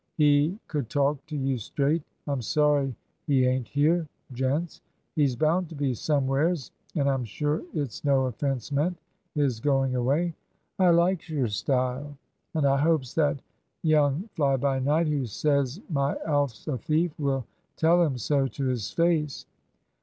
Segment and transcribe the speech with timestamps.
[0.17, 2.01] He could talk to you straight.
[2.25, 2.95] I'm sorry
[3.27, 4.81] he ain't here, gents.
[5.15, 8.97] He's bound to be somewheres, and I'm sure it's no offence meant,
[9.35, 10.33] his going away.
[10.79, 12.17] I likes your style,
[12.55, 13.43] and I hopes that
[13.83, 17.45] young fly by night who says my Alf's a thief will
[17.75, 19.45] tell him so to his face.